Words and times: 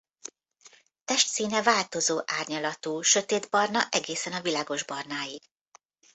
Testszíne 1.05 1.61
változó 1.63 2.19
árnyalatú 2.25 3.01
sötétbarna 3.01 3.87
egészen 3.89 4.33
a 4.33 4.41
világosbarnáig. 4.41 5.43